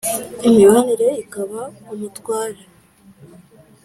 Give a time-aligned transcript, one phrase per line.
[0.47, 1.61] imibanire ikaba
[1.93, 2.61] umutware